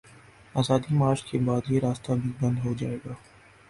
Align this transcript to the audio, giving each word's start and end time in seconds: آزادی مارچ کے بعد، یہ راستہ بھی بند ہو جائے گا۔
آزادی 0.55 0.95
مارچ 0.95 1.23
کے 1.23 1.37
بعد، 1.39 1.71
یہ 1.71 1.79
راستہ 1.79 2.11
بھی 2.13 2.31
بند 2.41 2.57
ہو 2.65 2.73
جائے 2.77 2.97
گا۔ 3.05 3.13